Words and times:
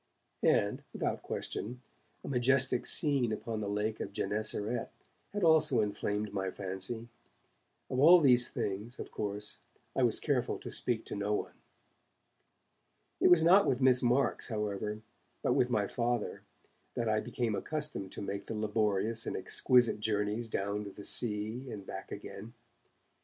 And, 0.41 0.83
without 0.93 1.21
question, 1.21 1.79
a 2.23 2.27
majestic 2.27 2.87
scene 2.87 3.31
upon 3.31 3.61
the 3.61 3.69
Lake 3.69 3.99
of 3.99 4.11
Gennesaret 4.13 4.89
had 5.31 5.43
also 5.43 5.79
inflamed 5.79 6.33
my 6.33 6.49
fancy. 6.49 7.07
Of 7.87 7.99
all 7.99 8.19
these 8.19 8.49
things, 8.49 8.97
of 8.97 9.11
course, 9.11 9.59
I 9.95 10.01
was 10.01 10.19
careful 10.19 10.57
to 10.57 10.71
speak 10.71 11.05
to 11.05 11.15
no 11.15 11.33
one. 11.33 11.53
It 13.19 13.27
was 13.29 13.43
not 13.43 13.67
with 13.67 13.79
Miss 13.79 14.01
Marks, 14.01 14.47
however, 14.47 15.03
but 15.43 15.53
with 15.53 15.69
my 15.69 15.85
Father, 15.85 16.41
that 16.95 17.07
I 17.07 17.19
became 17.19 17.53
accustomed 17.53 18.11
to 18.13 18.23
make 18.23 18.45
the 18.45 18.55
laborious 18.55 19.27
and 19.27 19.37
exquisite 19.37 19.99
journeys 19.99 20.49
down 20.49 20.83
to 20.85 20.89
the 20.89 21.03
sea 21.03 21.69
and 21.71 21.85
back 21.85 22.11
again. 22.11 22.53